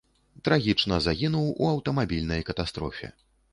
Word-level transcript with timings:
Трагічна 0.47 0.97
загінуў 1.09 1.45
у 1.61 1.69
аўтамабільнай 1.75 2.45
катастрофе. 2.51 3.15